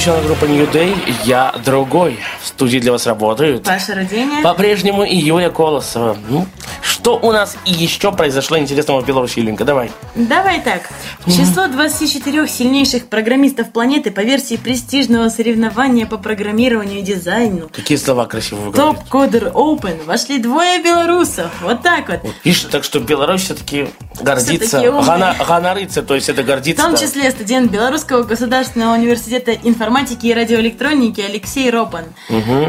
Что 0.05 0.13
отзвучала 0.19 0.35
группа 0.37 0.45
New 0.45 0.71
Day 0.71 0.95
«Я 1.25 1.55
другой». 1.65 2.19
В 2.43 2.47
студии 2.49 2.79
для 2.79 2.93
вас 2.93 3.07
работают 3.07 3.67
Ваше 3.67 3.95
рождение. 3.95 4.43
по-прежнему 4.43 5.03
и 5.03 5.17
Юля 5.17 5.49
Колосова. 5.49 6.15
Ну, 6.29 6.47
Что 6.83 7.19
у 7.19 7.33
нас 7.33 7.57
еще 7.65 8.13
произошло 8.13 8.59
интересного 8.59 9.01
в 9.01 9.07
Беларуси, 9.07 9.39
Юленька? 9.39 9.65
Давай. 9.65 9.91
Давай 10.15 10.61
так. 10.61 10.83
Число 11.27 11.69
24 11.69 12.47
сильнейших 12.49 13.07
программистов 13.07 13.73
планеты 13.73 14.11
по 14.11 14.21
версии 14.21 14.57
престижного 14.57 15.31
соревнования 15.31 16.05
по 16.07 16.19
программированию 16.19 16.99
и 17.01 17.03
дизайну 17.03 17.69
Какие 17.73 17.97
слова 17.97 18.27
красивые 18.27 18.67
вы. 18.71 18.77
Топ 18.77 19.09
Кодер 19.09 19.49
Open 19.55 20.05
вошли 20.05 20.39
двое 20.39 20.83
белорусов. 20.83 21.51
Вот 21.63 21.83
так 21.83 22.09
вот. 22.09 22.21
Видишь, 22.45 22.63
так 22.71 22.85
что 22.85 23.01
Беларусь 23.01 23.45
все-таки 23.45 23.89
гордится, 24.21 24.81
умная. 24.81 25.03
гона- 25.03 25.37
гонорится, 25.47 26.03
то 26.03 26.15
есть 26.15 26.29
это 26.29 26.43
В 26.43 26.47
гордится. 26.47 26.83
том 26.83 26.93
да. 26.93 26.99
числе 26.99 27.31
студент 27.31 27.71
Белорусского 27.71 28.23
государственного 28.23 28.95
университета 28.95 29.53
информатики 29.95 30.27
и 30.27 30.35
радиоэлектроники 30.35 31.21
Алексей 31.21 31.71
Ропан. 31.71 32.05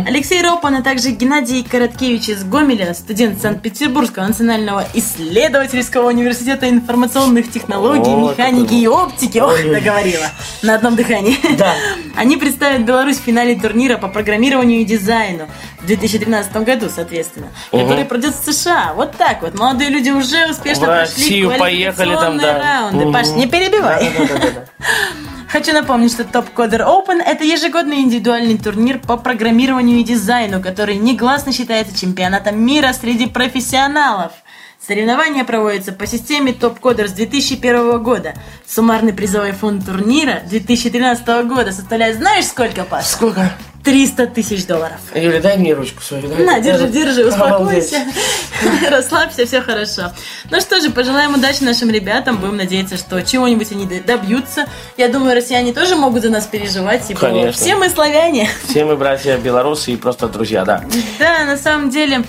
Алексей 0.05 0.43
Ропан, 0.43 0.75
а 0.75 0.83
также 0.83 1.09
Геннадий 1.09 1.63
Короткевич 1.63 2.29
из 2.29 2.43
Гомеля, 2.43 2.93
студент 2.93 3.41
Санкт-Петербургского 3.41 4.27
национального 4.27 4.85
исследовательского 4.93 6.09
университета 6.09 6.69
информационных 6.69 7.51
технологий, 7.51 8.11
О, 8.11 8.29
механики 8.31 8.75
и 8.75 8.87
оптики. 8.87 9.39
Ох, 9.39 9.57
договорила. 9.59 10.27
На 10.61 10.75
одном 10.75 10.95
дыхании. 10.95 11.39
Да. 11.57 11.73
Они 12.15 12.37
представят 12.37 12.85
Беларусь 12.85 13.17
в 13.17 13.23
финале 13.23 13.59
турнира 13.59 13.97
по 13.97 14.07
программированию 14.07 14.81
и 14.81 14.85
дизайну 14.85 15.47
в 15.81 15.87
2013 15.87 16.55
году, 16.57 16.89
соответственно, 16.93 17.47
который 17.71 18.05
пройдет 18.05 18.35
в 18.35 18.53
США. 18.53 18.93
Вот 18.95 19.17
так 19.17 19.41
вот. 19.41 19.57
Молодые 19.57 19.89
люди 19.89 20.11
уже 20.11 20.47
успешно 20.47 20.83
В 20.83 20.85
прошли 20.85 21.23
Россию 21.23 21.57
поехали 21.57 22.13
там, 22.13 22.37
да. 22.37 22.59
раунды. 22.59 23.05
Мгм. 23.05 23.13
Паш, 23.13 23.29
не 23.29 23.47
перебивай. 23.47 24.11
Да-да-да-да. 24.15 24.65
Хочу 25.55 25.71
напомнить, 25.71 26.11
что 26.11 26.23
Top 26.23 26.47
Coder 26.53 26.81
Open– 26.81 27.21
это 27.25 27.45
ежегодный 27.45 28.01
индивидуальный 28.01 28.57
турнир 28.57 28.99
по 28.99 29.15
программированию 29.15 29.99
и 29.99 30.03
дизайну, 30.03 30.61
который 30.61 30.97
негласно 30.97 31.53
считается 31.53 31.97
чемпионатом 31.97 32.59
мира 32.59 32.91
среди 32.91 33.27
профессионалов. 33.27 34.33
Соревнования 34.85 35.45
проводятся 35.45 35.93
по 35.93 36.07
системе 36.07 36.51
Top 36.51 36.81
Coder 36.81 37.07
с 37.07 37.13
2001 37.13 38.03
года. 38.03 38.33
Суммарный 38.67 39.13
призовой 39.13 39.53
фонд 39.53 39.85
турнира 39.85 40.41
2013 40.45 41.25
года 41.47 41.71
составляет 41.71 42.17
знаешь 42.17 42.47
сколько, 42.47 42.83
Паш? 42.83 43.05
Сколько? 43.05 43.53
300 43.85 44.27
тысяч 44.27 44.65
долларов. 44.65 44.97
Юля, 45.13 45.39
дай 45.39 45.57
мне 45.57 45.73
ручку 45.73 46.01
свою. 46.01 46.27
дай. 46.27 46.43
На, 46.43 46.59
держи, 46.59 46.87
держи, 46.87 47.21
Обалдеть. 47.29 47.85
успокойся. 47.85 48.05
Расслабься, 48.89 49.45
все 49.45 49.61
хорошо. 49.61 50.11
Ну 50.49 50.59
что 50.59 50.81
же, 50.81 50.89
пожелаем 50.89 51.35
удачи 51.35 51.63
нашим 51.63 51.91
ребятам. 51.91 52.37
Будем 52.37 52.57
надеяться, 52.57 52.97
что 52.97 53.21
чего-нибудь 53.21 53.71
они 53.71 53.85
добьются. 53.85 54.65
Я 54.97 55.07
думаю, 55.07 55.35
россияне 55.35 55.71
тоже 55.71 55.95
могут 55.95 56.23
за 56.23 56.29
нас 56.31 56.45
переживать. 56.47 57.07
Типа, 57.07 57.21
Конечно. 57.21 57.51
все 57.53 57.75
мы 57.75 57.89
славяне. 57.89 58.49
Все 58.67 58.85
мы 58.85 58.97
братья 58.97 59.37
белорусы 59.37 59.91
и 59.91 59.95
просто 59.97 60.27
друзья, 60.27 60.65
да. 60.65 60.83
Да, 61.19 61.45
на 61.45 61.55
самом 61.57 61.89
деле, 61.91 62.23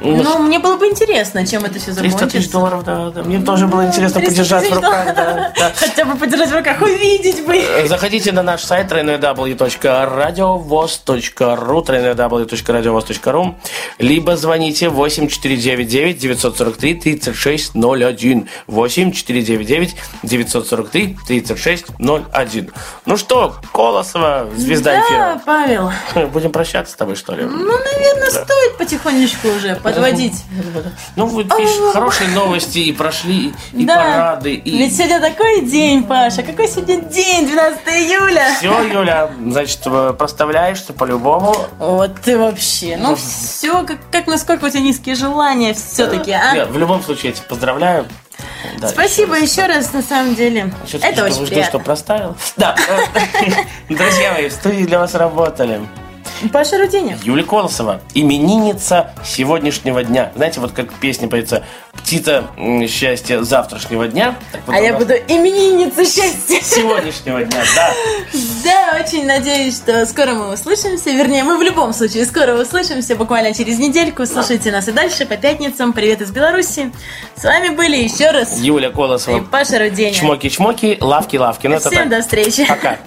ну, 0.00 0.38
мне 0.38 0.58
было 0.58 0.76
бы 0.76 0.86
интересно, 0.86 1.46
чем 1.46 1.64
это 1.64 1.78
все 1.78 1.92
300 1.92 2.00
тысяч 2.00 2.12
закончится. 2.18 2.52
долларов, 2.52 2.84
да, 2.84 3.10
да. 3.10 3.22
Мне 3.22 3.40
тоже 3.40 3.66
было 3.66 3.86
интересно 3.86 4.20
300 4.20 4.30
подержать 4.30 4.70
в 4.70 4.74
руках. 4.74 5.14
Да, 5.14 5.52
да. 5.56 5.72
Хотя 5.76 6.04
бы 6.04 6.16
подержать 6.16 6.50
в 6.50 6.56
руках, 6.56 6.80
увидеть 6.82 7.44
бы. 7.46 7.62
Заходите 7.86 8.32
на 8.32 8.42
наш 8.42 8.62
сайт 8.62 8.90
www.radiovoz.ru 8.92 11.84
www.radiovoz.ru 11.84 13.54
либо 13.98 14.36
звоните 14.36 14.88
8499 14.88 16.18
943 16.18 16.94
3601 16.94 18.48
8499 18.66 19.96
943 20.22 21.16
3601 21.26 22.70
Ну 23.06 23.16
что, 23.16 23.54
Колосова, 23.72 24.46
звезда 24.56 24.92
Да, 24.92 25.00
эфира. 25.00 25.42
Павел. 25.44 25.92
Будем 26.32 26.52
прощаться 26.52 26.92
с 26.92 26.96
тобой, 26.96 27.16
что 27.16 27.34
ли? 27.34 27.44
Ну, 27.44 27.78
наверное, 27.78 28.30
стоит 28.30 28.76
потихонечку 28.78 29.48
уже 29.48 29.76
подводить. 29.94 30.44
Ну, 31.16 31.26
вот 31.26 31.44
видишь, 31.58 31.92
хорошие 31.92 32.30
новости 32.30 32.78
и 32.78 32.92
прошли, 32.92 33.52
и 33.72 33.84
Да. 33.84 33.96
парады, 33.96 34.54
и... 34.54 34.78
Ведь 34.78 34.96
сегодня 34.96 35.20
такой 35.20 35.62
день, 35.62 36.04
Паша. 36.04 36.42
Какой 36.42 36.68
сегодня 36.68 37.00
день, 37.00 37.46
12 37.48 37.80
июля? 37.88 38.48
Все, 38.58 38.82
Юля, 38.82 39.30
значит, 39.46 39.80
э, 39.86 40.14
проставляешься 40.18 40.92
по-любому. 40.92 41.54
Вот 41.78 42.20
ты 42.22 42.38
вообще. 42.38 42.96
Ну 42.98 43.16
все, 43.16 43.84
как, 43.84 43.98
как 44.10 44.26
насколько 44.26 44.66
у 44.66 44.70
тебя 44.70 44.80
низкие 44.80 45.14
желания 45.14 45.74
все-таки, 45.74 46.32
а? 46.32 46.54
Я 46.54 46.66
в 46.66 46.76
любом 46.78 47.02
случае, 47.02 47.30
я 47.30 47.36
тебя 47.36 47.46
поздравляю. 47.48 48.06
Да, 48.80 48.88
Спасибо 48.88 49.34
еще 49.36 49.66
раз, 49.66 49.92
на 49.92 50.02
самом 50.02 50.34
деле. 50.34 50.72
Сейчас 50.86 51.02
Это 51.02 51.24
очень 51.24 51.34
жду, 51.36 51.46
что 51.46 51.54
приятно. 51.54 51.78
проставил. 51.80 52.36
Да. 52.56 52.76
Друзья 53.88 54.32
мои, 54.32 54.48
в 54.48 54.52
студии 54.52 54.84
для 54.84 54.98
вас 55.00 55.14
работали 55.14 55.80
Паша 56.52 56.78
Руденя. 56.78 57.18
Юлия 57.22 57.44
Колосова, 57.44 58.00
именинница 58.14 59.12
сегодняшнего 59.24 60.04
дня. 60.04 60.32
Знаете, 60.36 60.60
вот 60.60 60.72
как 60.72 60.92
песня 60.94 61.28
поется 61.28 61.64
«Птица 61.92 62.44
счастья 62.88 63.42
завтрашнего 63.42 64.06
дня». 64.06 64.36
Так 64.52 64.60
вот 64.66 64.76
А 64.76 64.78
я 64.80 64.96
буду 64.96 65.14
именинница 65.14 66.04
счастья. 66.04 66.60
Сегодняшнего 66.62 67.42
дня, 67.44 67.62
да. 67.74 67.92
Да, 68.64 68.98
очень 69.02 69.26
надеюсь, 69.26 69.76
что 69.76 70.06
скоро 70.06 70.34
мы 70.34 70.52
услышимся. 70.52 71.10
Вернее, 71.10 71.42
мы 71.42 71.58
в 71.58 71.62
любом 71.62 71.92
случае 71.92 72.24
скоро 72.24 72.54
услышимся, 72.54 73.16
буквально 73.16 73.52
через 73.52 73.78
недельку. 73.78 74.24
Слушайте 74.26 74.70
нас 74.70 74.86
и 74.88 74.92
дальше 74.92 75.26
по 75.26 75.36
пятницам. 75.36 75.92
Привет 75.92 76.20
из 76.20 76.30
Беларуси. 76.30 76.92
С 77.36 77.44
вами 77.44 77.70
были 77.70 77.96
еще 77.96 78.30
раз 78.30 78.58
Юля 78.60 78.88
и 78.88 78.92
Колосова. 78.92 79.40
Паша 79.40 79.78
Руденя. 79.78 80.12
Чмоки-чмоки, 80.12 80.98
лавки-лавки. 81.00 81.66
Ну, 81.66 81.78
Всем 81.78 82.08
до 82.08 82.20
встречи. 82.20 82.64
Пока. 82.66 82.98